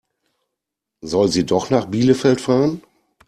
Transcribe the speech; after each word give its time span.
Soll 1.03 1.27
sie 1.27 1.45
doch 1.45 1.69
nach 1.69 1.85
Bielefeld 1.85 2.41
fahren? 2.41 2.81